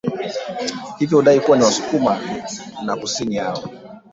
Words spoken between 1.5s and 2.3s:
ni wasukuma